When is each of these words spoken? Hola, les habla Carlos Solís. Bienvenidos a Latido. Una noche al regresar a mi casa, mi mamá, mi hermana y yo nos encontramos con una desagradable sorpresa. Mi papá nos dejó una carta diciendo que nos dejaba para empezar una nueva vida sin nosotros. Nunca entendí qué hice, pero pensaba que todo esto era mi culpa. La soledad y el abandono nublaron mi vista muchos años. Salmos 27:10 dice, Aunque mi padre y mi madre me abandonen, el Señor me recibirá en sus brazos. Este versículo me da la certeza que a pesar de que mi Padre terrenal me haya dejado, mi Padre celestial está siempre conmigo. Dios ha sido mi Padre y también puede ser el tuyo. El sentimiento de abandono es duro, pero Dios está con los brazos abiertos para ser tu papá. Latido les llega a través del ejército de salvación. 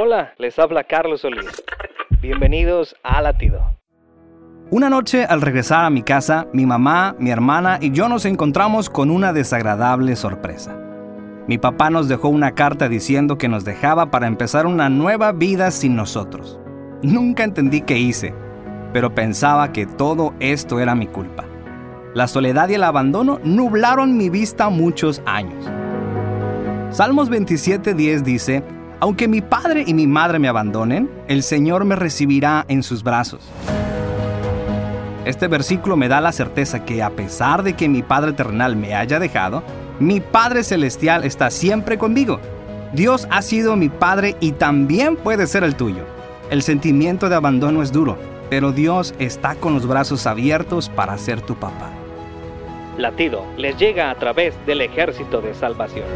Hola, 0.00 0.32
les 0.38 0.56
habla 0.60 0.84
Carlos 0.84 1.22
Solís. 1.22 1.64
Bienvenidos 2.22 2.94
a 3.02 3.20
Latido. 3.20 3.60
Una 4.70 4.88
noche 4.88 5.24
al 5.24 5.40
regresar 5.40 5.84
a 5.84 5.90
mi 5.90 6.04
casa, 6.04 6.46
mi 6.52 6.66
mamá, 6.66 7.16
mi 7.18 7.30
hermana 7.30 7.78
y 7.80 7.90
yo 7.90 8.08
nos 8.08 8.24
encontramos 8.24 8.90
con 8.90 9.10
una 9.10 9.32
desagradable 9.32 10.14
sorpresa. 10.14 10.78
Mi 11.48 11.58
papá 11.58 11.90
nos 11.90 12.06
dejó 12.06 12.28
una 12.28 12.52
carta 12.52 12.88
diciendo 12.88 13.38
que 13.38 13.48
nos 13.48 13.64
dejaba 13.64 14.12
para 14.12 14.28
empezar 14.28 14.66
una 14.66 14.88
nueva 14.88 15.32
vida 15.32 15.72
sin 15.72 15.96
nosotros. 15.96 16.60
Nunca 17.02 17.42
entendí 17.42 17.80
qué 17.80 17.98
hice, 17.98 18.32
pero 18.92 19.16
pensaba 19.16 19.72
que 19.72 19.86
todo 19.86 20.32
esto 20.38 20.78
era 20.78 20.94
mi 20.94 21.08
culpa. 21.08 21.44
La 22.14 22.28
soledad 22.28 22.68
y 22.68 22.74
el 22.74 22.84
abandono 22.84 23.40
nublaron 23.42 24.16
mi 24.16 24.30
vista 24.30 24.68
muchos 24.68 25.20
años. 25.26 25.68
Salmos 26.90 27.28
27:10 27.32 28.22
dice, 28.22 28.62
Aunque 29.00 29.28
mi 29.28 29.40
padre 29.40 29.84
y 29.86 29.94
mi 29.94 30.06
madre 30.06 30.38
me 30.38 30.48
abandonen, 30.48 31.08
el 31.28 31.42
Señor 31.44 31.84
me 31.84 31.94
recibirá 31.94 32.64
en 32.68 32.82
sus 32.82 33.04
brazos. 33.04 33.40
Este 35.24 35.46
versículo 35.46 35.96
me 35.96 36.08
da 36.08 36.20
la 36.20 36.32
certeza 36.32 36.84
que 36.84 37.02
a 37.02 37.10
pesar 37.10 37.62
de 37.62 37.74
que 37.74 37.88
mi 37.88 38.02
Padre 38.02 38.32
terrenal 38.32 38.76
me 38.76 38.94
haya 38.94 39.18
dejado, 39.20 39.62
mi 40.00 40.20
Padre 40.20 40.64
celestial 40.64 41.24
está 41.24 41.50
siempre 41.50 41.98
conmigo. 41.98 42.40
Dios 42.92 43.28
ha 43.30 43.42
sido 43.42 43.76
mi 43.76 43.88
Padre 43.88 44.36
y 44.40 44.52
también 44.52 45.16
puede 45.16 45.46
ser 45.46 45.64
el 45.64 45.76
tuyo. 45.76 46.04
El 46.50 46.62
sentimiento 46.62 47.28
de 47.28 47.36
abandono 47.36 47.82
es 47.82 47.92
duro, 47.92 48.16
pero 48.48 48.72
Dios 48.72 49.14
está 49.18 49.54
con 49.54 49.74
los 49.74 49.86
brazos 49.86 50.26
abiertos 50.26 50.88
para 50.88 51.18
ser 51.18 51.42
tu 51.42 51.54
papá. 51.54 51.90
Latido 52.96 53.44
les 53.58 53.76
llega 53.76 54.10
a 54.10 54.14
través 54.14 54.54
del 54.66 54.80
ejército 54.80 55.42
de 55.42 55.54
salvación. 55.54 56.06